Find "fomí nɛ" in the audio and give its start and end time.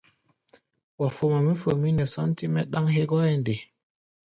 1.61-2.05